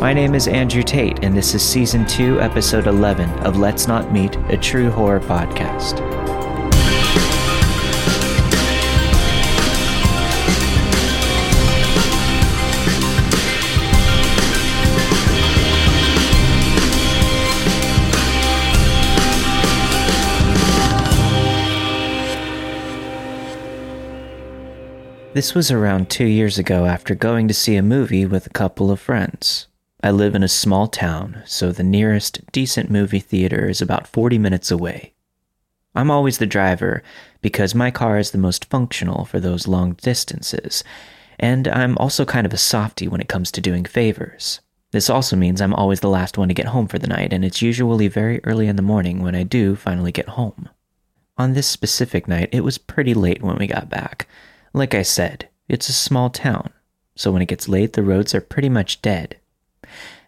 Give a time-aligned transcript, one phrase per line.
[0.00, 4.10] My name is Andrew Tate, and this is Season 2, Episode 11 of Let's Not
[4.10, 5.98] Meet, a true horror podcast.
[25.34, 28.90] This was around two years ago after going to see a movie with a couple
[28.90, 29.66] of friends.
[30.02, 34.38] I live in a small town, so the nearest decent movie theater is about 40
[34.38, 35.12] minutes away.
[35.94, 37.02] I'm always the driver
[37.42, 40.82] because my car is the most functional for those long distances,
[41.38, 44.60] and I'm also kind of a softy when it comes to doing favors.
[44.92, 47.44] This also means I'm always the last one to get home for the night, and
[47.44, 50.68] it's usually very early in the morning when I do finally get home.
[51.36, 54.26] On this specific night, it was pretty late when we got back.
[54.72, 56.70] Like I said, it's a small town,
[57.16, 59.36] so when it gets late, the roads are pretty much dead.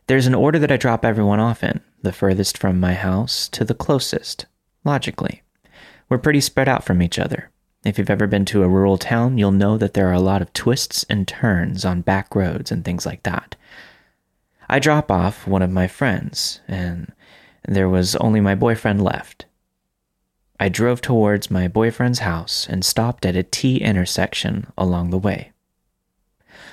[0.06, 3.64] There's an order that I drop everyone off in, the furthest from my house to
[3.64, 4.46] the closest,
[4.84, 5.42] logically.
[6.08, 7.50] We're pretty spread out from each other.
[7.84, 10.42] If you've ever been to a rural town, you'll know that there are a lot
[10.42, 13.56] of twists and turns on back roads and things like that.
[14.68, 17.12] I drop off one of my friends, and
[17.66, 19.46] there was only my boyfriend left.
[20.58, 25.52] I drove towards my boyfriend's house and stopped at a T intersection along the way.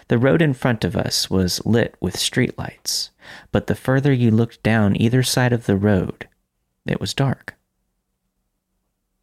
[0.10, 3.12] The road in front of us was lit with streetlights,
[3.52, 6.28] but the further you looked down either side of the road,
[6.88, 7.56] it was dark.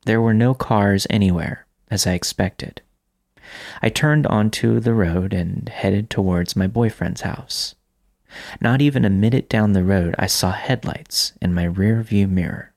[0.04, 2.82] There were no cars anywhere, as I expected.
[3.82, 7.74] I turned onto the road and headed towards my boyfriend's house.
[8.60, 12.72] Not even a minute down the road, I saw headlights in my rear view mirror.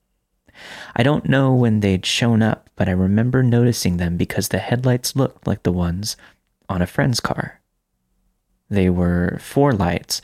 [0.96, 5.16] I don't know when they'd shown up, but I remember noticing them because the headlights
[5.16, 6.18] looked like the ones
[6.68, 7.59] on a friend's car.
[8.70, 10.22] They were four lights,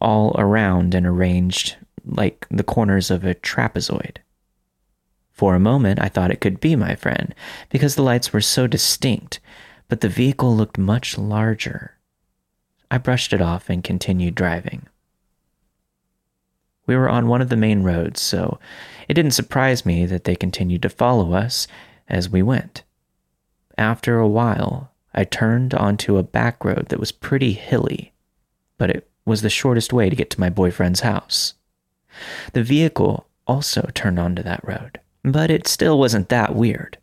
[0.00, 4.18] all around and arranged like the corners of a trapezoid.
[5.32, 7.34] For a moment, I thought it could be my friend
[7.70, 9.40] because the lights were so distinct,
[9.88, 11.96] but the vehicle looked much larger.
[12.90, 14.86] I brushed it off and continued driving.
[16.86, 18.58] We were on one of the main roads, so
[19.08, 21.66] it didn't surprise me that they continued to follow us
[22.08, 22.82] as we went.
[23.78, 28.12] After a while, I turned onto a back road that was pretty hilly,
[28.78, 31.54] but it was the shortest way to get to my boyfriend's house.
[32.52, 36.98] The vehicle also turned onto that road, but it still wasn't that weird.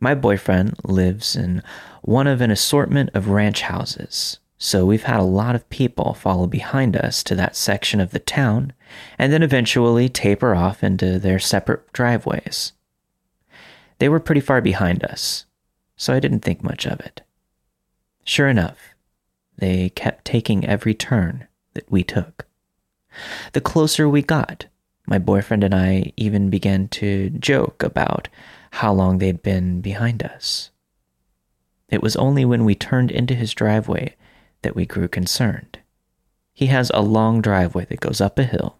[0.00, 1.62] My boyfriend lives in
[2.02, 6.46] one of an assortment of ranch houses, so we've had a lot of people follow
[6.46, 8.72] behind us to that section of the town
[9.18, 12.72] and then eventually taper off into their separate driveways.
[13.98, 15.46] They were pretty far behind us,
[15.96, 17.22] so I didn't think much of it.
[18.24, 18.94] Sure enough,
[19.58, 22.46] they kept taking every turn that we took.
[23.52, 24.66] The closer we got,
[25.06, 28.28] my boyfriend and I even began to joke about
[28.72, 30.70] how long they'd been behind us.
[31.88, 34.16] It was only when we turned into his driveway
[34.62, 35.78] that we grew concerned.
[36.54, 38.78] He has a long driveway that goes up a hill.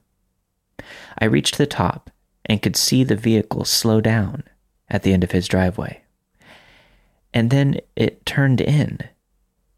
[1.19, 2.11] I reached the top
[2.47, 4.45] and could see the vehicle slow down
[4.89, 6.03] at the end of his driveway.
[7.35, 9.01] And then it turned in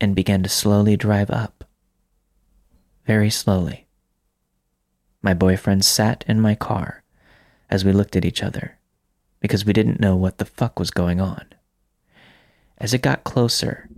[0.05, 1.65] and began to slowly drive up.
[3.07, 3.87] Very slowly.
[5.23, 7.03] My boyfriend sat in my car
[7.71, 8.79] as we looked at each other
[9.41, 11.47] because we didn't know what the fuck was going on.
[12.77, 13.89] As it got closer,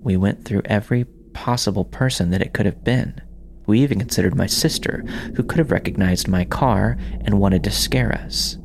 [0.00, 3.20] we went through every possible person that it could have been.
[3.66, 5.04] We even considered my sister,
[5.34, 8.58] who could have recognized my car and wanted to scare us.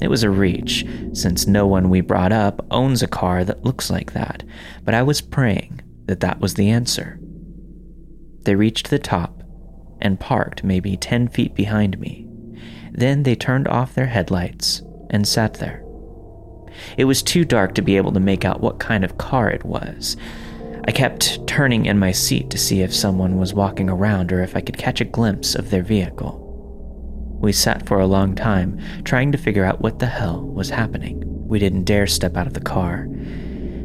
[0.00, 3.88] It was a reach, since no one we brought up owns a car that looks
[3.88, 4.42] like that,
[4.84, 7.18] but I was praying that that was the answer.
[8.42, 9.42] They reached the top
[10.00, 12.26] and parked maybe 10 feet behind me.
[12.90, 15.84] Then they turned off their headlights and sat there.
[16.96, 19.64] It was too dark to be able to make out what kind of car it
[19.64, 20.16] was,
[20.84, 24.56] I kept turning in my seat to see if someone was walking around or if
[24.56, 26.40] I could catch a glimpse of their vehicle.
[27.40, 31.22] We sat for a long time, trying to figure out what the hell was happening.
[31.46, 33.06] We didn't dare step out of the car,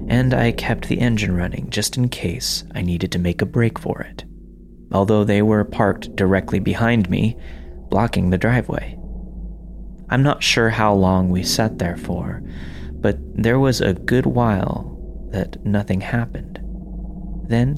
[0.08, 3.78] and I kept the engine running just in case I needed to make a break
[3.78, 4.24] for it.
[4.92, 7.38] Although they were parked directly behind me,
[7.90, 8.98] blocking the driveway.
[10.10, 12.42] I'm not sure how long we sat there for,
[12.94, 14.98] but there was a good while
[15.32, 16.60] that nothing happened.
[17.50, 17.78] Then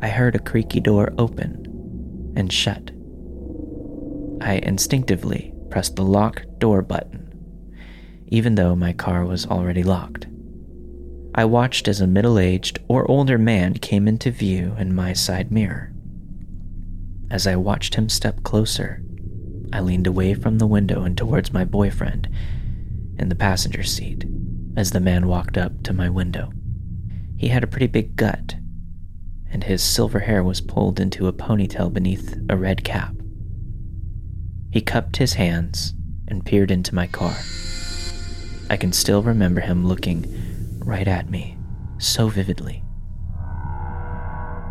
[0.00, 2.90] I heard a creaky door open and shut.
[4.40, 7.26] I instinctively pressed the lock door button,
[8.28, 10.26] even though my car was already locked.
[11.38, 15.52] I watched as a middle aged or older man came into view in my side
[15.52, 15.92] mirror.
[17.30, 19.04] As I watched him step closer,
[19.72, 22.28] I leaned away from the window and towards my boyfriend
[23.20, 24.24] in the passenger seat
[24.76, 26.52] as the man walked up to my window.
[27.36, 28.56] He had a pretty big gut,
[29.48, 33.14] and his silver hair was pulled into a ponytail beneath a red cap.
[34.72, 35.94] He cupped his hands
[36.26, 37.36] and peered into my car.
[38.68, 40.47] I can still remember him looking
[40.88, 41.54] right at me
[41.98, 42.82] so vividly.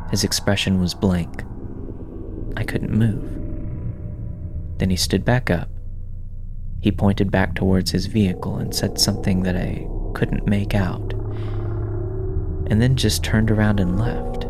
[0.10, 1.44] His expression was blank.
[2.56, 3.30] I couldn't move.
[4.80, 5.69] Then he stood back up.
[6.81, 11.14] He pointed back towards his vehicle and said something that I couldn't make out,
[12.72, 14.48] and then just turned around and left.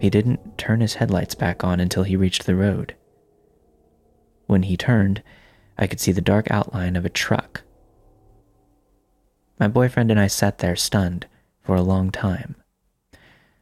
[0.00, 2.94] He didn't turn his headlights back on until he reached the road.
[4.46, 5.22] When he turned,
[5.78, 7.62] I could see the dark outline of a truck.
[9.58, 11.26] My boyfriend and I sat there stunned
[11.62, 12.56] for a long time.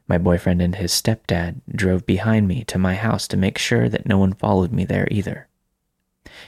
[0.06, 4.06] My boyfriend and his stepdad drove behind me to my house to make sure that
[4.06, 5.48] no one followed me there either.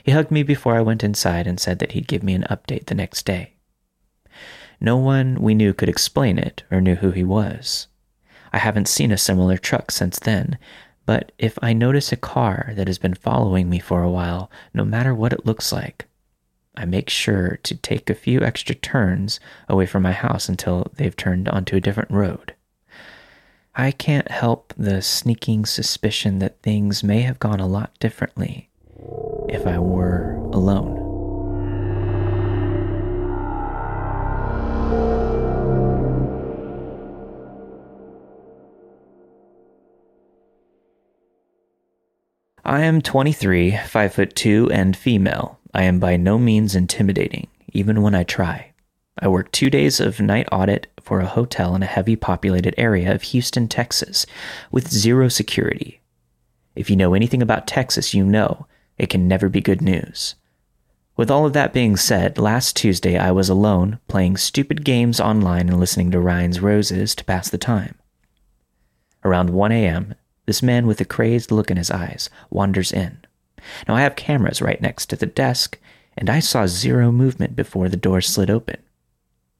[0.02, 2.86] He hugged me before I went inside and said that he'd give me an update
[2.86, 3.54] the next day.
[4.80, 7.88] No one we knew could explain it or knew who he was.
[8.52, 10.58] I haven't seen a similar truck since then,
[11.06, 14.84] but if I notice a car that has been following me for a while, no
[14.84, 16.08] matter what it looks like,
[16.76, 21.16] I make sure to take a few extra turns away from my house until they've
[21.16, 22.54] turned onto a different road.
[23.74, 28.68] I can't help the sneaking suspicion that things may have gone a lot differently
[29.48, 31.02] if I were alone.
[42.64, 45.60] I am 23, 5 foot 2 and female.
[45.76, 48.72] I am by no means intimidating, even when I try.
[49.18, 53.14] I work two days of night audit for a hotel in a heavy populated area
[53.14, 54.24] of Houston, Texas,
[54.70, 56.00] with zero security.
[56.74, 60.34] If you know anything about Texas, you know it can never be good news.
[61.14, 65.68] With all of that being said, last Tuesday I was alone playing stupid games online
[65.68, 67.96] and listening to Ryan's Roses to pass the time.
[69.26, 70.14] Around 1 a.m.,
[70.46, 73.18] this man with a crazed look in his eyes wanders in.
[73.86, 75.78] Now I have cameras right next to the desk,
[76.16, 78.82] and I saw zero movement before the door slid open.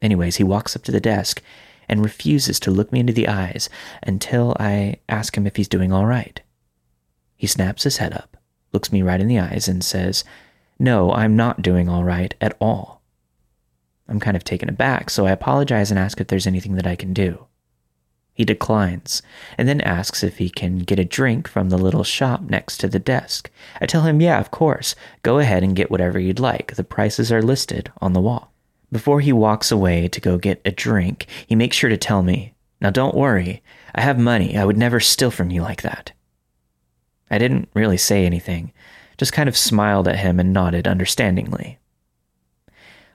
[0.02, 1.42] Anyways, he walks up to the desk
[1.88, 3.68] and refuses to look me into the eyes
[4.02, 6.40] until I ask him if he's doing all right.
[7.36, 8.36] He snaps his head up,
[8.72, 10.24] looks me right in the eyes, and says,
[10.78, 13.02] No, I'm not doing all right at all.
[14.08, 16.96] I'm kind of taken aback, so I apologize and ask if there's anything that I
[16.96, 17.46] can do.
[18.36, 19.22] He declines,
[19.56, 22.86] and then asks if he can get a drink from the little shop next to
[22.86, 23.50] the desk.
[23.80, 24.94] I tell him, yeah, of course.
[25.22, 26.74] Go ahead and get whatever you'd like.
[26.74, 28.52] The prices are listed on the wall.
[28.92, 32.52] Before he walks away to go get a drink, he makes sure to tell me,
[32.78, 33.62] Now don't worry,
[33.94, 34.54] I have money.
[34.54, 36.12] I would never steal from you like that.
[37.30, 38.70] I didn't really say anything,
[39.16, 41.78] just kind of smiled at him and nodded understandingly.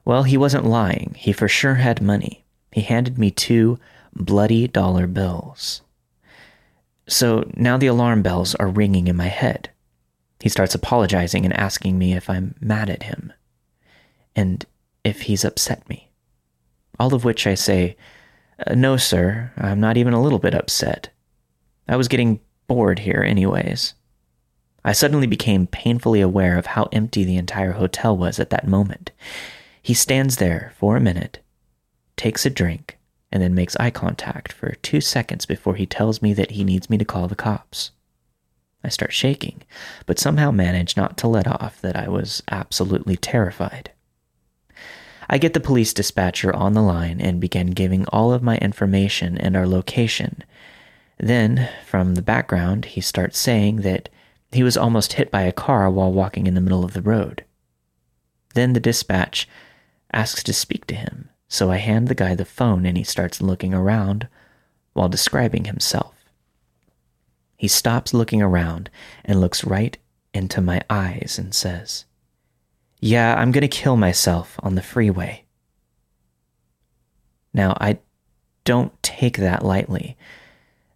[0.03, 1.13] Well, he wasn't lying.
[1.15, 2.43] He for sure had money.
[2.71, 3.77] He handed me two
[4.13, 5.81] bloody dollar bills.
[7.07, 9.69] So now the alarm bells are ringing in my head.
[10.39, 13.33] He starts apologizing and asking me if I'm mad at him
[14.35, 14.65] and
[15.03, 16.09] if he's upset me.
[16.99, 17.95] All of which I say,
[18.65, 21.09] uh, No, sir, I'm not even a little bit upset.
[21.87, 23.93] I was getting bored here, anyways.
[24.83, 29.11] I suddenly became painfully aware of how empty the entire hotel was at that moment.
[29.81, 31.39] He stands there for a minute,
[32.15, 32.97] takes a drink,
[33.31, 36.89] and then makes eye contact for two seconds before he tells me that he needs
[36.89, 37.91] me to call the cops.
[38.83, 39.61] I start shaking,
[40.05, 43.91] but somehow manage not to let off that I was absolutely terrified.
[45.29, 49.37] I get the police dispatcher on the line and begin giving all of my information
[49.37, 50.43] and our location.
[51.17, 54.09] Then, from the background, he starts saying that
[54.51, 57.45] he was almost hit by a car while walking in the middle of the road.
[58.55, 59.47] Then the dispatch
[60.11, 63.41] asks to speak to him, so I hand the guy the phone and he starts
[63.41, 64.29] looking around
[64.93, 66.15] while describing himself.
[67.57, 68.89] He stops looking around
[69.25, 69.97] and looks right
[70.33, 72.05] into my eyes and says,
[73.01, 75.43] Yeah, I'm going to kill myself on the freeway.
[77.53, 77.99] Now, I
[78.63, 80.15] don't take that lightly,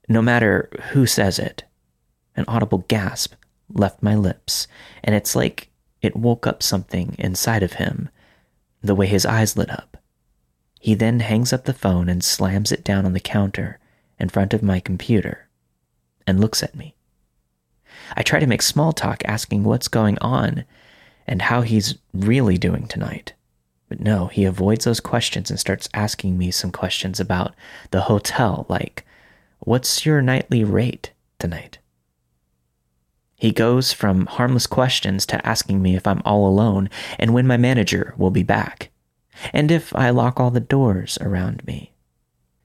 [0.07, 1.65] no matter who says it.
[2.38, 3.33] An audible gasp
[3.69, 4.69] left my lips,
[5.03, 5.67] and it's like
[6.01, 8.07] it woke up something inside of him,
[8.81, 9.95] the way his eyes lit up.
[10.86, 13.80] He then hangs up the phone and slams it down on the counter
[14.20, 15.48] in front of my computer
[16.27, 16.94] and looks at me.
[18.15, 20.63] I try to make small talk asking what's going on
[21.25, 23.34] and how he's really doing tonight.
[23.89, 27.56] But no, he avoids those questions and starts asking me some questions about
[27.89, 29.08] the hotel, like,
[29.62, 31.80] What's your nightly rate tonight?
[33.38, 37.58] He goes from harmless questions to asking me if I'm all alone and when my
[37.58, 38.92] manager will be back,
[39.54, 41.94] and if I lock all the doors around me.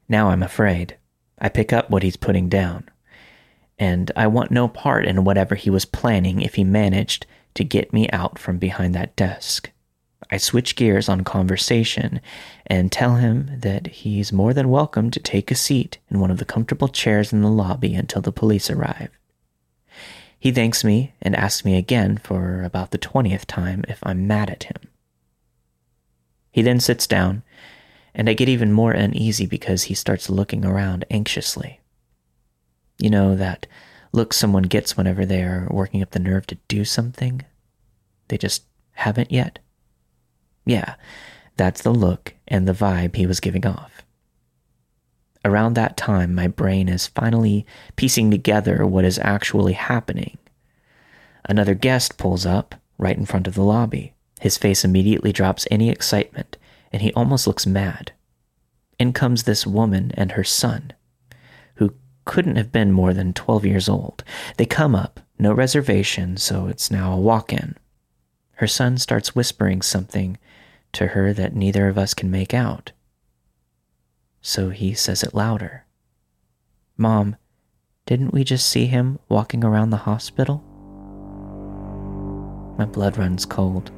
[0.08, 0.96] Now I'm afraid.
[1.38, 2.88] I pick up what he's putting down,
[3.78, 7.92] and I want no part in whatever he was planning if he managed to get
[7.92, 9.70] me out from behind that desk.
[10.30, 12.20] I switch gears on conversation
[12.66, 16.38] and tell him that he's more than welcome to take a seat in one of
[16.38, 19.10] the comfortable chairs in the lobby until the police arrive.
[20.38, 24.50] He thanks me and asks me again for about the 20th time if I'm mad
[24.50, 24.89] at him.
[26.50, 27.42] He then sits down,
[28.14, 31.80] and I get even more uneasy because he starts looking around anxiously.
[32.98, 33.66] You know, that
[34.12, 37.42] look someone gets whenever they are working up the nerve to do something
[38.30, 39.58] they just haven't yet?
[40.64, 40.94] Yeah,
[41.56, 44.02] that's the look and the vibe he was giving off.
[45.44, 47.66] Around that time, my brain is finally
[47.96, 50.38] piecing together what is actually happening.
[51.44, 54.14] Another guest pulls up right in front of the lobby.
[54.40, 56.56] His face immediately drops any excitement,
[56.92, 58.12] and he almost looks mad.
[58.98, 60.92] In comes this woman and her son,
[61.76, 61.94] who
[62.24, 64.24] couldn't have been more than 12 years old.
[64.56, 67.76] They come up, no reservation, so it's now a walk in.
[68.54, 70.38] Her son starts whispering something
[70.92, 72.92] to her that neither of us can make out
[74.40, 75.84] so he says it louder.
[76.96, 77.36] Mom,
[78.06, 80.64] didn't we just see him walking around the hospital?
[82.78, 83.90] My blood runs cold.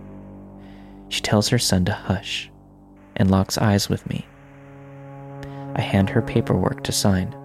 [1.13, 2.51] She tells her son to hush
[3.17, 4.27] and locks eyes with me.
[5.75, 7.37] I hand her paperwork to sign.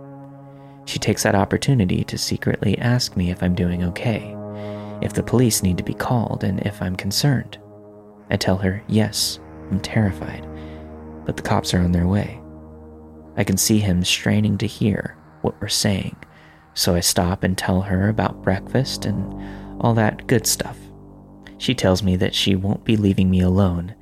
[0.86, 4.33] She takes that opportunity to secretly ask me if I'm doing okay,
[5.01, 7.57] if the police need to be called, and if I'm concerned.
[8.29, 9.38] I tell her, yes,
[9.69, 10.47] I'm terrified,
[11.25, 12.39] but the cops are on their way.
[13.36, 16.15] I can see him straining to hear what we're saying,
[16.74, 20.77] so I stop and tell her about breakfast and all that good stuff.
[21.57, 23.95] She tells me that she won't be leaving me alone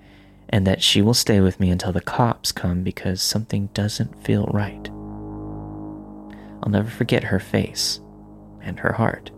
[0.49, 4.45] and that she will stay with me until the cops come because something doesn't feel
[4.47, 4.89] right.
[6.61, 7.99] I'll never forget her face
[8.61, 9.31] and her heart.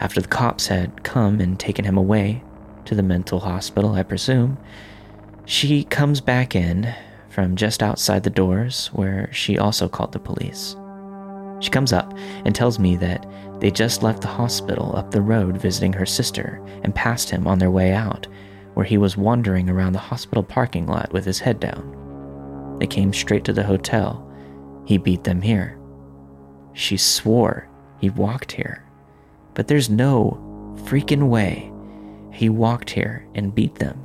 [0.00, 2.42] After the cops had come and taken him away
[2.84, 4.58] to the mental hospital, I presume,
[5.44, 6.94] she comes back in
[7.28, 10.76] from just outside the doors, where she also called the police.
[11.64, 12.12] She comes up
[12.44, 13.24] and tells me that
[13.58, 17.58] they just left the hospital up the road visiting her sister and passed him on
[17.58, 18.26] their way out,
[18.74, 22.76] where he was wandering around the hospital parking lot with his head down.
[22.78, 24.30] They came straight to the hotel.
[24.84, 25.78] He beat them here.
[26.74, 27.66] She swore
[27.98, 28.84] he walked here,
[29.54, 30.38] but there's no
[30.84, 31.72] freaking way
[32.30, 34.04] he walked here and beat them.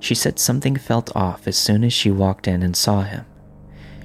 [0.00, 3.26] She said something felt off as soon as she walked in and saw him.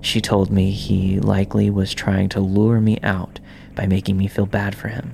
[0.02, 3.40] She told me he likely was trying to lure me out
[3.76, 5.14] by making me feel bad for him.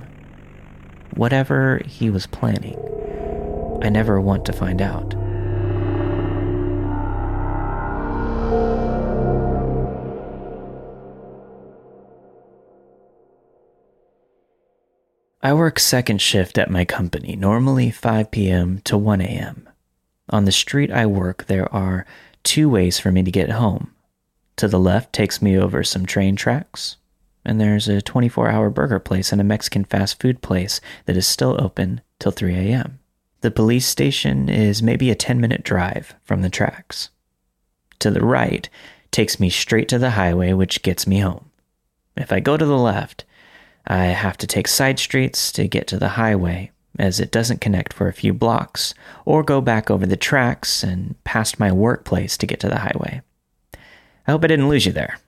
[1.14, 2.78] Whatever he was planning,
[3.82, 5.14] I never want to find out.
[15.42, 18.80] I work second shift at my company, normally 5 p.m.
[18.84, 19.68] to 1 a.m.
[20.28, 22.04] On the street I work, there are
[22.42, 23.92] two ways for me to get home.
[24.56, 26.96] To the left takes me over some train tracks,
[27.44, 31.26] and there's a 24 hour burger place and a Mexican fast food place that is
[31.26, 32.98] still open till 3 a.m.
[33.42, 37.10] The police station is maybe a 10 minute drive from the tracks.
[37.98, 38.68] To the right
[39.10, 41.50] takes me straight to the highway, which gets me home.
[42.16, 43.24] If I go to the left,
[43.86, 47.92] I have to take side streets to get to the highway, as it doesn't connect
[47.92, 48.94] for a few blocks,
[49.24, 53.20] or go back over the tracks and past my workplace to get to the highway.
[54.26, 55.18] I hope I didn't lose you there.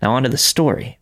[0.00, 0.98] Now on to the story.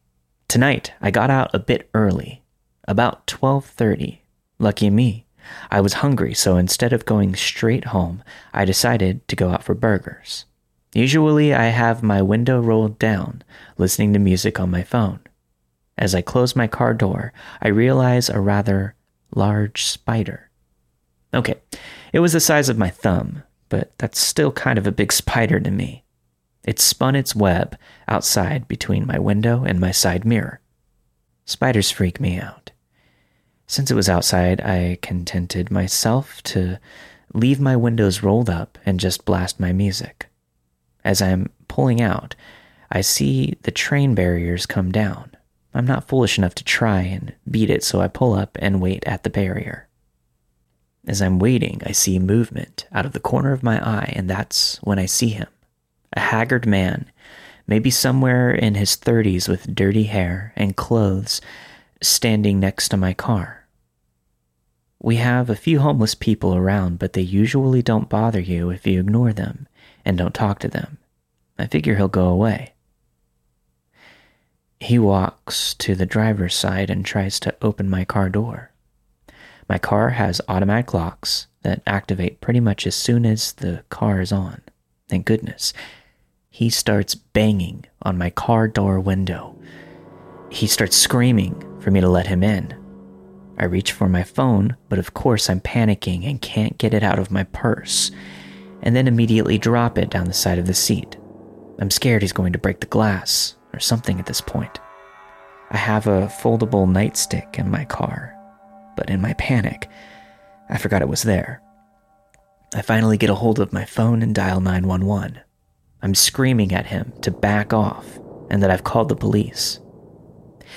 [0.49, 2.43] Tonight I got out a bit early,
[2.88, 4.21] about 12:30.
[4.59, 5.26] Lucky me.
[5.71, 9.75] I was hungry, so instead of going straight home, I decided to go out for
[9.75, 10.45] burgers.
[10.93, 13.43] Usually I have my window rolled down,
[13.79, 15.21] listening to music on my phone.
[15.99, 18.95] As I close my car door, I realize a rather
[19.35, 20.50] large spider.
[21.33, 21.57] Okay,
[22.12, 25.61] it was the size of my thumb, but that's still kind of a big spider
[25.61, 26.03] to me.
[26.66, 30.61] It spun its web outside between my window and my side mirror.
[31.44, 32.73] Spiders freak me out.
[33.68, 36.78] Since it was outside, I contented myself to
[37.32, 40.26] leave my windows rolled up and just blast my music.
[41.04, 42.35] As I'm pulling out,
[42.90, 45.32] I see the train barriers come down.
[45.73, 49.04] I'm not foolish enough to try and beat it, so I pull up and wait
[49.06, 49.88] at the barrier.
[51.06, 54.78] As I'm waiting, I see movement out of the corner of my eye, and that's
[54.78, 55.46] when I see him.
[56.12, 57.10] A haggard man,
[57.66, 61.40] maybe somewhere in his 30s with dirty hair and clothes
[62.02, 63.66] standing next to my car.
[65.00, 69.00] We have a few homeless people around, but they usually don't bother you if you
[69.00, 69.68] ignore them
[70.04, 70.98] and don't talk to them.
[71.58, 72.75] I figure he'll go away.
[74.80, 78.70] He walks to the driver's side and tries to open my car door.
[79.68, 84.32] My car has automatic locks that activate pretty much as soon as the car is
[84.32, 84.60] on.
[85.08, 85.72] Thank goodness.
[86.50, 89.58] He starts banging on my car door window.
[90.50, 92.75] He starts screaming for me to let him in.
[93.58, 97.18] I reach for my phone, but of course I'm panicking and can't get it out
[97.18, 98.10] of my purse,
[98.82, 101.16] and then immediately drop it down the side of the seat.
[101.78, 104.80] I'm scared he's going to break the glass or something at this point.
[105.70, 108.34] I have a foldable nightstick in my car,
[108.96, 109.88] but in my panic,
[110.68, 111.62] I forgot it was there.
[112.75, 115.40] I finally get a hold of my phone and dial 911.
[116.02, 118.18] I'm screaming at him to back off
[118.50, 119.80] and that I've called the police.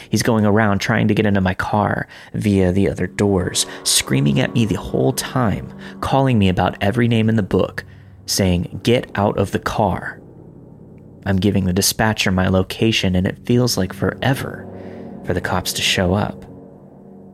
[0.10, 4.54] He's going around trying to get into my car via the other doors, screaming at
[4.54, 7.84] me the whole time, calling me about every name in the book,
[8.26, 10.22] saying, Get out of the car.
[11.26, 14.66] I'm giving the dispatcher my location, and it feels like forever
[15.26, 16.46] for the cops to show up,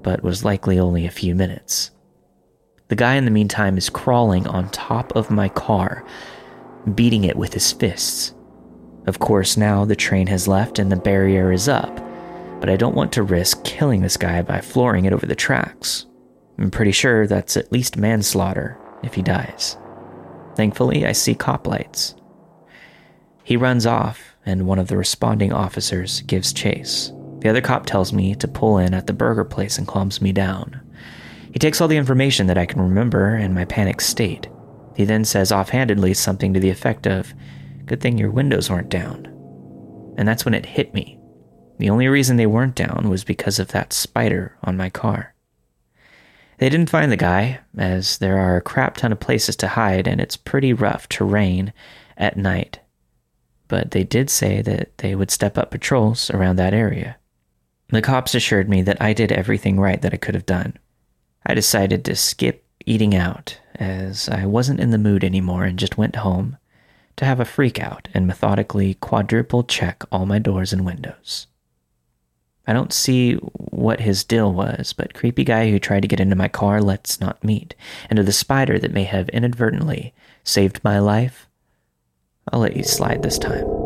[0.01, 1.91] but was likely only a few minutes.
[2.87, 6.05] The guy in the meantime is crawling on top of my car,
[6.93, 8.35] beating it with his fists.
[9.07, 11.95] Of course, now the train has left and the barrier is up,
[12.59, 16.05] but I don't want to risk killing this guy by flooring it over the tracks.
[16.59, 19.77] I'm pretty sure that's at least manslaughter if he dies.
[20.55, 22.15] Thankfully, I see cop lights.
[23.43, 27.11] He runs off, and one of the responding officers gives chase.
[27.39, 30.31] The other cop tells me to pull in at the burger place and calms me
[30.31, 30.81] down.
[31.55, 34.49] He takes all the information that I can remember in my panic state.
[34.93, 37.33] He then says offhandedly something to the effect of,
[37.85, 39.25] Good thing your windows weren't down.
[40.17, 41.17] And that's when it hit me.
[41.77, 45.33] The only reason they weren't down was because of that spider on my car.
[46.57, 50.09] They didn't find the guy, as there are a crap ton of places to hide
[50.09, 51.71] and it's pretty rough terrain
[52.17, 52.81] at night.
[53.69, 57.15] But they did say that they would step up patrols around that area.
[57.87, 60.77] The cops assured me that I did everything right that I could have done.
[61.45, 65.97] I decided to skip eating out, as I wasn't in the mood anymore and just
[65.97, 66.57] went home
[67.17, 71.47] to have a freak out and methodically quadruple check all my doors and windows.
[72.67, 76.35] I don't see what his deal was, but creepy guy who tried to get into
[76.35, 77.75] my car, let's not meet.
[78.09, 81.47] And to the spider that may have inadvertently saved my life,
[82.51, 83.84] I'll let you slide this time.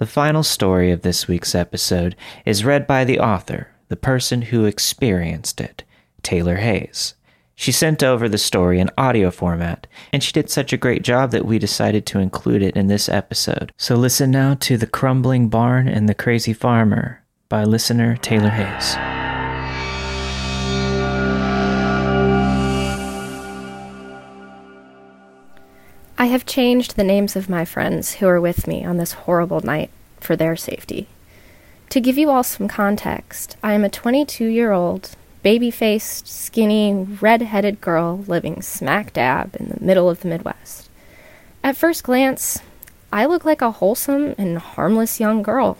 [0.00, 4.64] The final story of this week's episode is read by the author, the person who
[4.64, 5.84] experienced it,
[6.22, 7.16] Taylor Hayes.
[7.54, 11.32] She sent over the story in audio format, and she did such a great job
[11.32, 13.72] that we decided to include it in this episode.
[13.76, 19.19] So listen now to The Crumbling Barn and the Crazy Farmer by listener Taylor Hayes.
[26.20, 29.62] I have changed the names of my friends who are with me on this horrible
[29.62, 29.88] night
[30.20, 31.08] for their safety.
[31.88, 36.92] To give you all some context, I am a 22 year old, baby faced, skinny,
[37.22, 40.90] red headed girl living smack dab in the middle of the Midwest.
[41.64, 42.60] At first glance,
[43.10, 45.78] I look like a wholesome and harmless young girl.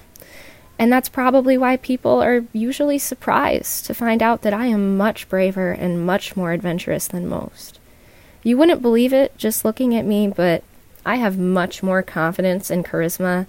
[0.79, 5.29] And that's probably why people are usually surprised to find out that I am much
[5.29, 7.79] braver and much more adventurous than most.
[8.43, 10.63] You wouldn't believe it just looking at me, but
[11.05, 13.47] I have much more confidence and charisma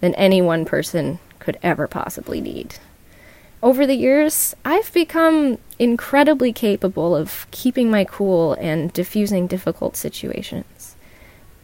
[0.00, 2.76] than any one person could ever possibly need.
[3.62, 10.96] Over the years, I've become incredibly capable of keeping my cool and diffusing difficult situations.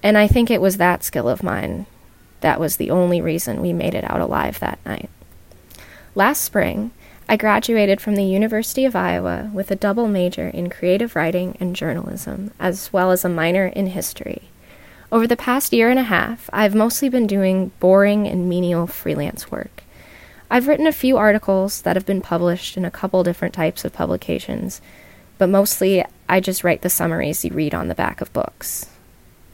[0.02, 1.86] And I think it was that skill of mine
[2.40, 5.10] that was the only reason we made it out alive that night.
[6.14, 6.90] Last spring,
[7.30, 11.76] I graduated from the University of Iowa with a double major in creative writing and
[11.76, 14.50] journalism, as well as a minor in history.
[15.12, 19.48] Over the past year and a half, I've mostly been doing boring and menial freelance
[19.48, 19.84] work.
[20.50, 23.92] I've written a few articles that have been published in a couple different types of
[23.92, 24.80] publications,
[25.38, 28.86] but mostly I just write the summaries you read on the back of books.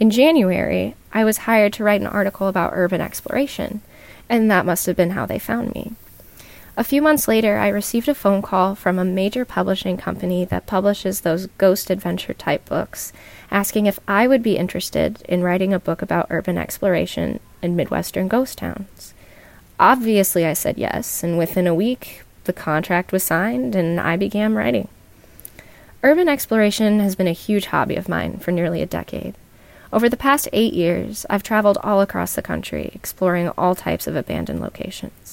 [0.01, 3.83] In January, I was hired to write an article about urban exploration,
[4.31, 5.93] and that must have been how they found me.
[6.79, 10.67] A few months later, I received a phone call from a major publishing company that
[10.67, 13.15] publishes those ghost adventure type books,
[13.51, 18.29] asking if I would be interested in writing a book about urban exploration in Midwestern
[18.29, 19.15] ghost towns.
[19.81, 24.55] Obviously, I said yes, and within a week, the contract was signed and I began
[24.55, 24.89] writing.
[26.03, 29.35] Urban exploration has been a huge hobby of mine for nearly a decade.
[29.93, 34.15] Over the past eight years, I've traveled all across the country, exploring all types of
[34.15, 35.26] abandoned locations.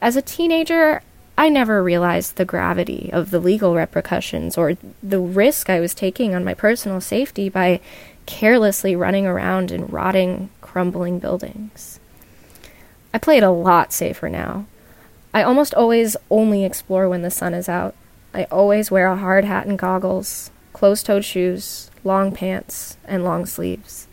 [0.00, 1.02] As a teenager,
[1.36, 6.34] I never realized the gravity of the legal repercussions or the risk I was taking
[6.34, 7.80] on my personal safety by
[8.26, 11.98] carelessly running around in rotting, crumbling buildings.
[13.12, 14.66] I play it a lot safer now.
[15.32, 17.94] I almost always only explore when the sun is out.
[18.32, 23.46] I always wear a hard hat and goggles, closed toed shoes, long pants, and long
[23.46, 24.06] sleeves.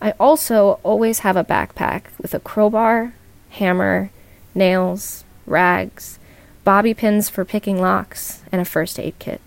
[0.00, 3.14] I also always have a backpack with a crowbar,
[3.50, 4.10] hammer,
[4.54, 6.18] nails, rags,
[6.64, 9.40] bobby pins for picking locks, and a first aid kit.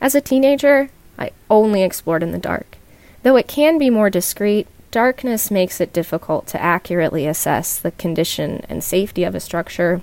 [0.00, 2.78] As a teenager, I only explored in the dark.
[3.22, 8.64] Though it can be more discreet, darkness makes it difficult to accurately assess the condition
[8.68, 10.00] and safety of a structure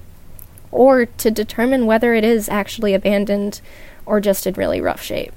[0.71, 3.61] or to determine whether it is actually abandoned
[4.05, 5.33] or just in really rough shape.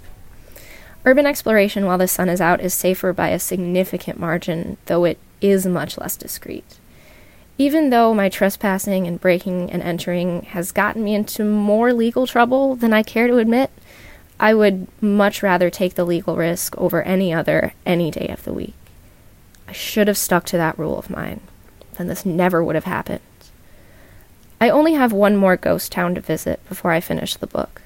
[1.04, 5.18] Urban exploration while the sun is out is safer by a significant margin, though it
[5.40, 6.77] is much less discreet.
[7.60, 12.76] Even though my trespassing and breaking and entering has gotten me into more legal trouble
[12.76, 13.70] than I care to admit,
[14.38, 18.52] I would much rather take the legal risk over any other any day of the
[18.52, 18.74] week.
[19.66, 21.40] I should have stuck to that rule of mine,
[21.96, 23.20] then this never would have happened.
[24.60, 27.82] I only have one more ghost town to visit before I finish the book.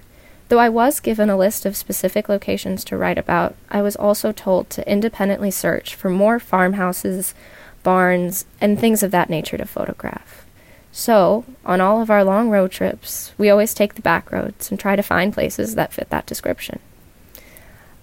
[0.49, 4.33] Though I was given a list of specific locations to write about, I was also
[4.33, 7.35] told to independently search for more farmhouses,
[7.83, 10.45] barns, and things of that nature to photograph.
[10.93, 14.79] So, on all of our long road trips, we always take the back roads and
[14.79, 16.81] try to find places that fit that description.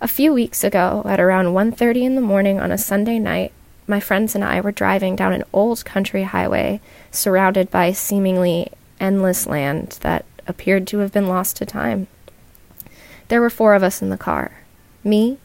[0.01, 3.51] A few weeks ago, at around 1:30 in the morning on a Sunday night,
[3.85, 6.79] my friends and I were driving down an old country highway
[7.11, 12.07] surrounded by seemingly endless land that appeared to have been lost to time.
[13.27, 14.51] There were four of us in the car
[15.03, 15.37] me,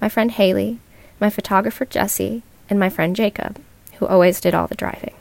[0.00, 0.78] my friend Haley,
[1.20, 3.58] my photographer Jesse, and my friend Jacob
[3.98, 5.14] who always did all the driving.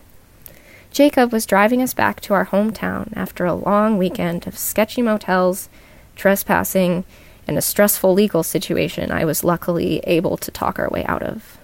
[0.92, 5.70] Jacob was driving us back to our hometown after a long weekend of sketchy motels,
[6.16, 7.06] trespassing,
[7.48, 11.58] and a stressful legal situation I was luckily able to talk our way out of.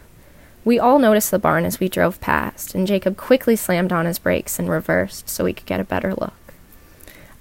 [0.63, 4.19] We all noticed the barn as we drove past, and Jacob quickly slammed on his
[4.19, 6.33] brakes and reversed so we could get a better look.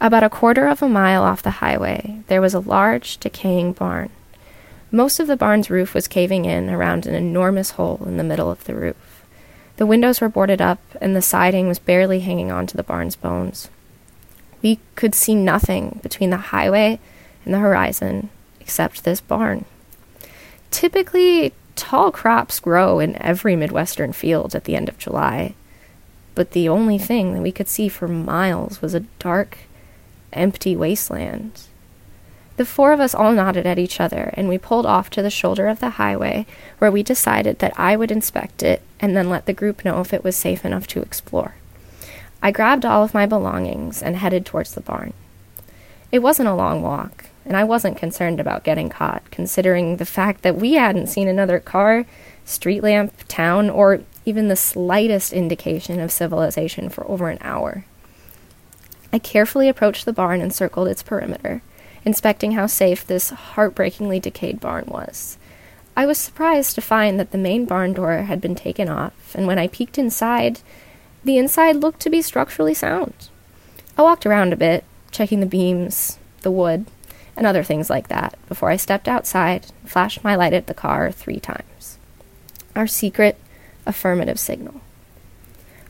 [0.00, 4.11] About a quarter of a mile off the highway, there was a large, decaying barn.
[4.90, 8.50] Most of the barn's roof was caving in around an enormous hole in the middle
[8.50, 9.15] of the roof.
[9.76, 13.16] The windows were boarded up, and the siding was barely hanging on to the barn's
[13.16, 13.68] bones.
[14.62, 16.98] We could see nothing between the highway
[17.44, 19.64] and the horizon except this barn.
[20.70, 25.54] Typically, tall crops grow in every Midwestern field at the end of July,
[26.34, 29.58] but the only thing that we could see for miles was a dark,
[30.32, 31.65] empty wasteland.
[32.57, 35.31] The four of us all nodded at each other, and we pulled off to the
[35.31, 36.47] shoulder of the highway,
[36.79, 40.14] where we decided that I would inspect it and then let the group know if
[40.14, 41.57] it was safe enough to explore.
[42.42, 45.12] I grabbed all of my belongings and headed towards the barn.
[46.11, 50.40] It wasn't a long walk, and I wasn't concerned about getting caught, considering the fact
[50.42, 52.07] that we hadn't seen another car,
[52.47, 57.85] street lamp, town, or even the slightest indication of civilization for over an hour.
[59.12, 61.61] I carefully approached the barn and circled its perimeter
[62.07, 65.37] inspecting how safe this heartbreakingly decayed barn was.
[65.97, 69.47] I was surprised to find that the main barn door had been taken off, and
[69.47, 70.61] when I peeked inside,
[71.25, 73.29] the inside looked to be structurally sound.
[73.99, 76.87] I walked around a bit, checking the beams, the wood,
[77.37, 80.75] and other things like that, before I stepped outside and flashed my light at the
[80.75, 81.99] car three times.
[82.77, 83.37] Our secret
[83.85, 84.81] affirmative signal.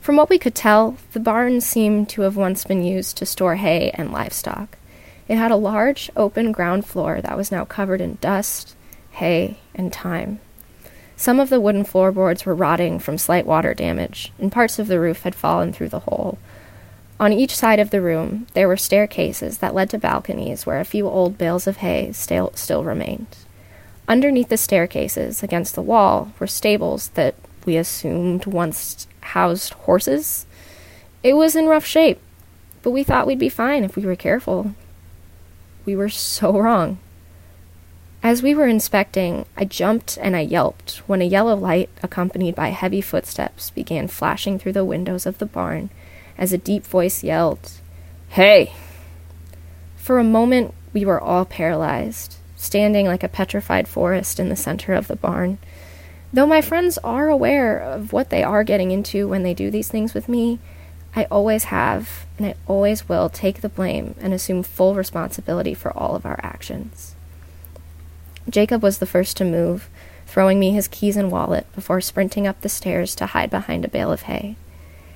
[0.01, 3.55] From what we could tell, the barn seemed to have once been used to store
[3.55, 4.77] hay and livestock.
[5.27, 8.75] It had a large, open ground floor that was now covered in dust,
[9.11, 10.39] hay, and time.
[11.15, 14.99] Some of the wooden floorboards were rotting from slight water damage, and parts of the
[14.99, 16.37] roof had fallen through the hole.
[17.19, 20.85] On each side of the room, there were staircases that led to balconies where a
[20.85, 23.35] few old bales of hay still, still remained.
[24.07, 27.33] Underneath the staircases, against the wall, were stables that
[27.65, 30.45] we assumed once housed horses.
[31.23, 32.19] It was in rough shape,
[32.83, 34.75] but we thought we'd be fine if we were careful.
[35.87, 36.99] We were so wrong.
[38.21, 42.69] As we were inspecting, I jumped and I yelped when a yellow light, accompanied by
[42.69, 45.89] heavy footsteps, began flashing through the windows of the barn
[46.37, 47.71] as a deep voice yelled,
[48.27, 48.73] Hey!
[49.95, 54.93] For a moment, we were all paralyzed, standing like a petrified forest in the center
[54.93, 55.57] of the barn.
[56.33, 59.87] Though my friends are aware of what they are getting into when they do these
[59.87, 60.59] things with me,
[61.15, 65.91] I always have, and I always will take the blame and assume full responsibility for
[65.97, 67.15] all of our actions.
[68.49, 69.89] Jacob was the first to move,
[70.25, 73.89] throwing me his keys and wallet before sprinting up the stairs to hide behind a
[73.89, 74.55] bale of hay.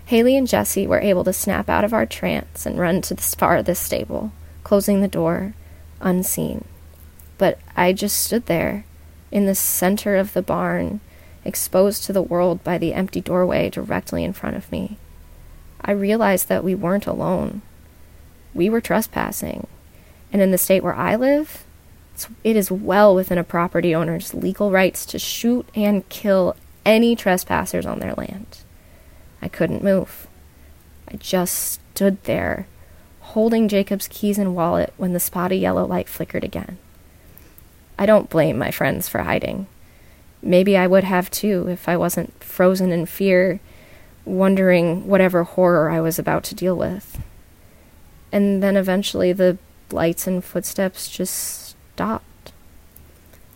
[0.06, 3.22] Haley and Jesse were able to snap out of our trance and run to the
[3.22, 5.54] far of the stable, closing the door,
[6.02, 6.66] unseen.
[7.38, 8.86] But I just stood there,
[9.32, 11.00] in the center of the barn,
[11.46, 14.98] exposed to the world by the empty doorway directly in front of me.
[15.84, 17.62] I realized that we weren't alone.
[18.54, 19.68] We were trespassing.
[20.32, 21.66] And in the state where I live,
[22.44, 27.86] it is well within a property owner's legal rights to shoot and kill any trespassers
[27.86, 28.60] on their land.
[29.42, 30.28] I couldn't move.
[31.08, 32.68] I just stood there,
[33.20, 36.78] holding Jacob's keys and wallet when the spotty yellow light flickered again.
[37.98, 39.68] I don't blame my friends for hiding.
[40.42, 43.60] Maybe I would have too if I wasn't frozen in fear,
[44.32, 47.20] wondering whatever horror I was about to deal with.
[48.32, 49.58] And then eventually the
[49.92, 52.54] lights and footsteps just stopped.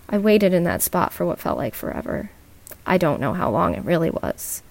[0.09, 2.29] I waited in that spot for what felt like forever.
[2.85, 4.61] I don't know how long it really was.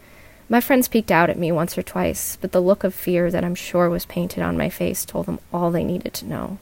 [0.49, 3.43] My friends peeked out at me once or twice, but the look of fear that
[3.43, 6.59] I'm sure was painted on my face told them all they needed to know.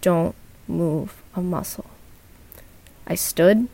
[0.00, 0.36] Don't
[0.68, 1.90] move a muscle.
[3.08, 3.66] I stood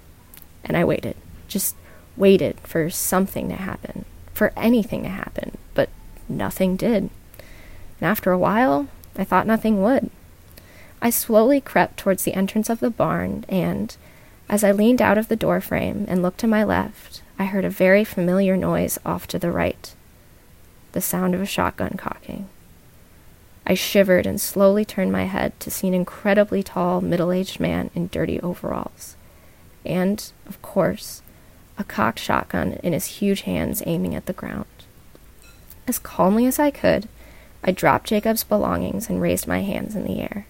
[0.65, 1.17] and I waited.
[1.47, 1.77] Just
[2.17, 5.89] waited for something to happen, for anything to happen, but
[6.29, 7.09] nothing did.
[8.01, 10.11] And after a while, I thought nothing would.
[11.01, 13.97] I slowly crept towards the entrance of the barn, and
[14.49, 17.71] as I leaned out of the doorframe and looked to my left, I heard a
[17.71, 19.95] very familiar noise off to the right
[20.93, 22.49] the sound of a shotgun cocking.
[23.67, 27.91] I shivered and slowly turned my head to see an incredibly tall, middle aged man
[27.97, 29.17] in dirty overalls
[29.85, 31.23] and, of course,
[31.79, 34.67] a cocked shotgun in his huge hands aiming at the ground.
[35.87, 37.09] As calmly as I could,
[37.63, 40.47] I dropped Jacob's belongings and raised my hands in the air.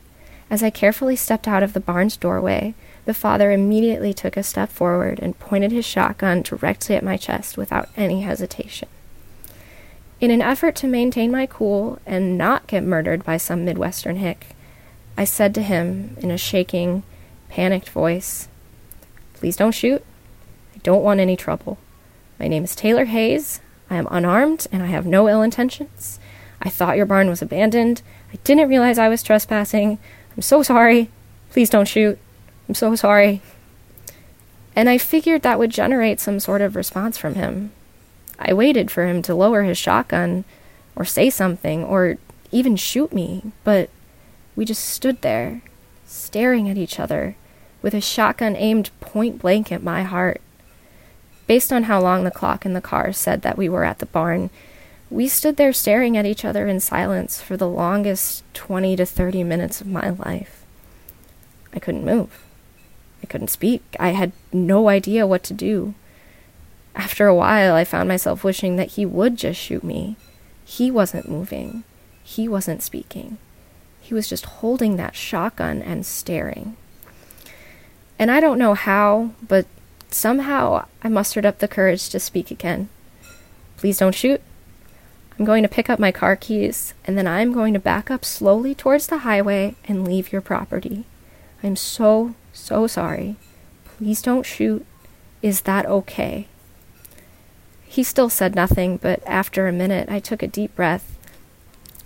[0.51, 4.71] As I carefully stepped out of the barn's doorway, the father immediately took a step
[4.71, 8.89] forward and pointed his shotgun directly at my chest without any hesitation.
[10.21, 14.55] In an effort to maintain my cool and not get murdered by some Midwestern hick,
[15.17, 17.03] I said to him in a shaking,
[17.49, 18.49] panicked voice,
[19.35, 20.05] Please don't shoot.
[20.85, 21.79] Don't want any trouble.
[22.39, 23.61] My name is Taylor Hayes.
[23.89, 26.21] I am unarmed and I have no ill intentions.
[26.61, 28.03] I thought your barn was abandoned.
[28.33, 29.99] I didn't realize I was trespassing.
[30.37, 31.09] I'm so sorry.
[31.51, 32.19] Please don't shoot.
[32.69, 33.41] I'm so sorry.
[34.77, 37.73] And I figured that would generate some sort of response from him.
[38.39, 40.45] I waited for him to lower his shotgun
[40.95, 42.19] or say something or
[42.53, 43.89] even shoot me, but
[44.55, 45.63] we just stood there,
[46.05, 47.37] staring at each other
[47.81, 50.43] with a shotgun aimed point blank at my heart.
[51.47, 54.07] Based on how long the clock in the car said that we were at the
[54.07, 54.51] barn,
[55.11, 59.45] we stood there staring at each other in silence for the longest 20 to 30
[59.45, 60.65] minutes of my life.
[61.73, 62.45] I couldn't move.
[63.23, 63.83] I couldn't speak.
[64.01, 65.95] I had no idea what to do.
[66.95, 70.17] After a while, I found myself wishing that he would just shoot me.
[70.65, 71.85] He wasn't moving.
[72.23, 73.39] He wasn't speaking.
[74.01, 76.77] He was just holding that shotgun and staring.
[78.19, 79.67] And I don't know how, but
[80.11, 82.89] somehow I mustered up the courage to speak again.
[83.77, 84.41] Please don't shoot.
[85.39, 88.25] I'm going to pick up my car keys, and then I'm going to back up
[88.25, 91.05] slowly towards the highway and leave your property.
[91.63, 93.37] I'm so, so sorry.
[93.85, 94.87] Please don't shoot.
[95.43, 96.47] Is that okay?
[97.85, 101.17] He still said nothing, but after a minute I took a deep breath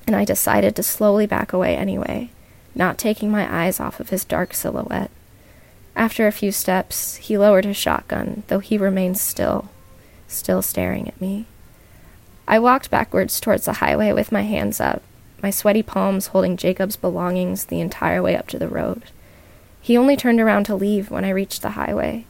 [0.06, 2.30] and I decided to slowly back away anyway,
[2.74, 5.10] not taking my eyes off of his dark silhouette.
[5.98, 9.68] After a few steps, he lowered his shotgun, though he remained still,
[10.28, 11.46] still staring at me.
[12.46, 15.02] I walked backwards towards the highway with my hands up,
[15.42, 19.06] my sweaty palms holding Jacob's belongings the entire way up to the road.
[19.80, 22.26] He only turned around to leave when I reached the highway.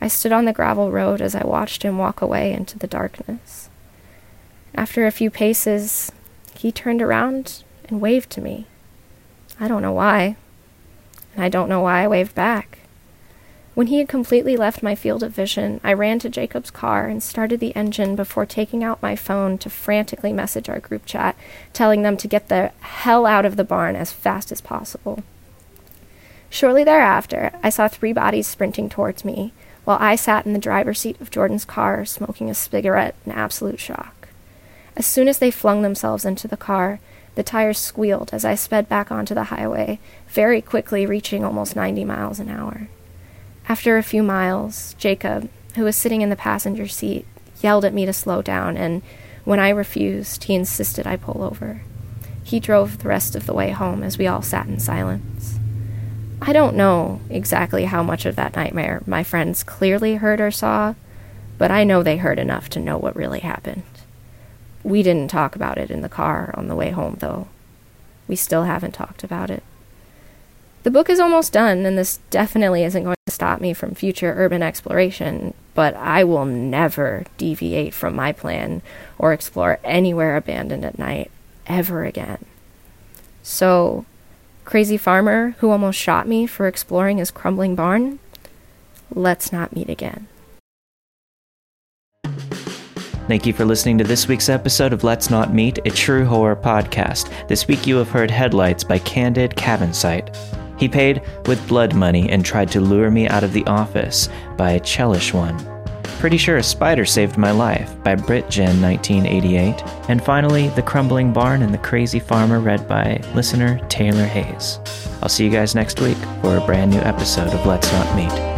[0.00, 3.68] I stood on the gravel road as I watched him walk away into the darkness.
[4.76, 6.12] After a few paces,
[6.54, 8.68] he turned around and waved to me.
[9.58, 10.36] I don't know why,
[11.34, 12.77] and I don't know why I waved back.
[13.78, 17.22] When he had completely left my field of vision, I ran to Jacob's car and
[17.22, 21.36] started the engine before taking out my phone to frantically message our group chat,
[21.72, 25.22] telling them to get the hell out of the barn as fast as possible.
[26.50, 29.52] Shortly thereafter, I saw three bodies sprinting towards me,
[29.84, 33.78] while I sat in the driver's seat of Jordan's car smoking a cigarette in absolute
[33.78, 34.26] shock.
[34.96, 36.98] As soon as they flung themselves into the car,
[37.36, 42.04] the tires squealed as I sped back onto the highway, very quickly reaching almost 90
[42.04, 42.88] miles an hour.
[43.68, 47.26] After a few miles, Jacob, who was sitting in the passenger seat,
[47.60, 49.02] yelled at me to slow down, and
[49.44, 51.82] when I refused, he insisted I pull over.
[52.42, 55.58] He drove the rest of the way home as we all sat in silence.
[56.40, 60.94] I don't know exactly how much of that nightmare my friends clearly heard or saw,
[61.58, 63.82] but I know they heard enough to know what really happened.
[64.82, 67.48] We didn't talk about it in the car on the way home, though.
[68.28, 69.62] We still haven't talked about it.
[70.84, 74.32] The book is almost done, and this definitely isn't going to stop me from future
[74.36, 78.82] urban exploration, but I will never deviate from my plan
[79.18, 81.30] or explore anywhere abandoned at night
[81.66, 82.44] ever again.
[83.42, 84.06] So,
[84.64, 88.18] crazy farmer who almost shot me for exploring his crumbling barn,
[89.12, 90.28] let's not meet again.
[93.26, 96.56] Thank you for listening to this week's episode of Let's Not Meet, a true horror
[96.56, 97.30] podcast.
[97.46, 100.34] This week you have heard Headlights by Candid Cabin Site.
[100.78, 104.72] He paid with blood money and tried to lure me out of the office by
[104.72, 105.56] a Chellish One.
[106.18, 109.82] Pretty sure a spider saved my life by Brit Jen 1988.
[110.08, 114.80] And finally, The Crumbling Barn and the Crazy Farmer read by listener Taylor Hayes.
[115.22, 118.57] I'll see you guys next week for a brand new episode of Let's Not Meet.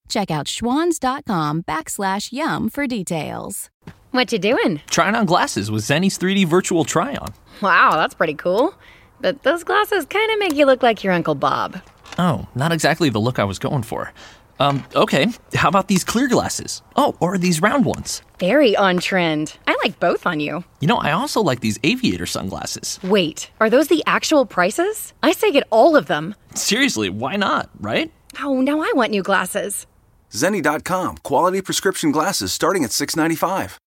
[0.11, 3.69] Check out schwans.com backslash yum for details.
[4.11, 4.81] What you doing?
[4.89, 7.33] Trying on glasses with Zenni's 3D virtual try-on.
[7.61, 8.73] Wow, that's pretty cool.
[9.21, 11.81] But those glasses kind of make you look like your Uncle Bob.
[12.19, 14.11] Oh, not exactly the look I was going for.
[14.59, 16.81] Um, okay, how about these clear glasses?
[16.97, 18.21] Oh, or these round ones?
[18.37, 19.57] Very on trend.
[19.65, 20.65] I like both on you.
[20.81, 22.99] You know, I also like these aviator sunglasses.
[23.01, 25.13] Wait, are those the actual prices?
[25.23, 26.35] I say get all of them.
[26.53, 28.11] Seriously, why not, right?
[28.41, 29.87] Oh, now I want new glasses.
[30.33, 33.79] Zenni.com, quality prescription glasses starting at $6.95.